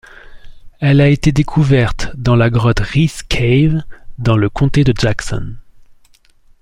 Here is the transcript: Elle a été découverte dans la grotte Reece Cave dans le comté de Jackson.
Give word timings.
Elle 0.79 0.99
a 0.99 1.09
été 1.09 1.31
découverte 1.31 2.09
dans 2.15 2.35
la 2.35 2.49
grotte 2.49 2.79
Reece 2.79 3.21
Cave 3.21 3.83
dans 4.17 4.35
le 4.35 4.49
comté 4.49 4.83
de 4.83 4.95
Jackson. 4.97 5.53